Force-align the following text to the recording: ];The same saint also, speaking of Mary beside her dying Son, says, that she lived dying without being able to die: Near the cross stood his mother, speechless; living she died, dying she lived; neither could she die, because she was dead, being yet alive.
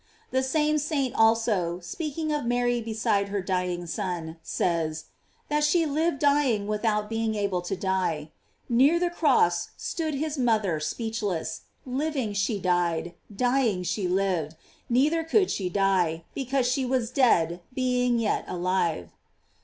];The 0.31 0.41
same 0.41 0.79
saint 0.79 1.13
also, 1.13 1.79
speaking 1.81 2.31
of 2.33 2.43
Mary 2.43 2.81
beside 2.81 3.27
her 3.27 3.39
dying 3.39 3.85
Son, 3.85 4.37
says, 4.41 5.05
that 5.47 5.63
she 5.63 5.85
lived 5.85 6.17
dying 6.17 6.65
without 6.65 7.07
being 7.07 7.35
able 7.35 7.61
to 7.61 7.75
die: 7.75 8.31
Near 8.67 8.97
the 8.99 9.11
cross 9.11 9.69
stood 9.77 10.15
his 10.15 10.39
mother, 10.39 10.79
speechless; 10.79 11.61
living 11.85 12.33
she 12.33 12.59
died, 12.59 13.13
dying 13.31 13.83
she 13.83 14.07
lived; 14.07 14.55
neither 14.89 15.23
could 15.23 15.51
she 15.51 15.69
die, 15.69 16.23
because 16.33 16.65
she 16.67 16.83
was 16.83 17.11
dead, 17.11 17.61
being 17.71 18.17
yet 18.17 18.43
alive. 18.47 19.11